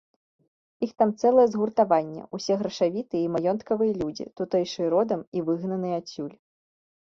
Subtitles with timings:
[0.87, 6.35] Іх там цэлае згуртаванне, усе грашавітыя і маёнткавыя людзі, тутэйшыя родам і выгнаныя адсюль.